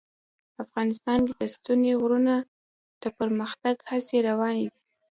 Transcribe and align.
افغانستان 0.63 1.19
کې 1.27 1.33
د 1.41 1.43
ستوني 1.55 1.93
غرونه 2.01 2.35
د 3.01 3.03
پرمختګ 3.19 3.75
هڅې 3.89 4.17
روانې 4.29 4.65
دي. 4.71 4.79